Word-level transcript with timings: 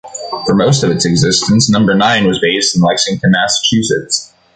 For 0.47 0.55
most 0.55 0.81
of 0.81 0.89
its 0.89 1.05
existence, 1.05 1.69
Number 1.69 1.93
Nine 1.93 2.25
was 2.25 2.39
based 2.39 2.75
in 2.75 2.81
Lexington, 2.81 3.29
Massachusetts. 3.33 4.33